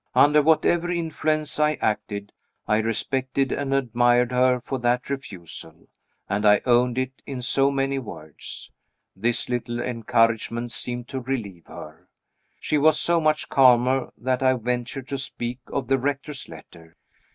[0.15, 2.31] Under whatever influence I acted,
[2.67, 5.89] I respected and admired her for that refusal,
[6.27, 8.71] and I owned it in so many words.
[9.15, 12.07] This little encouragement seemed to relieve her.
[12.59, 16.95] She was so much calmer that I ventured to speak of the Rector's letter.